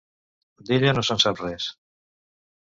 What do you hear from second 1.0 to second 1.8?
se'n sap res.